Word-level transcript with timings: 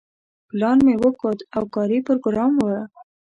پلان 0.49 0.77
مې 0.85 0.93
وکوت 1.03 1.39
او 1.55 1.63
کاري 1.75 1.99
پروګرام 2.07 2.53
و. 2.57 2.67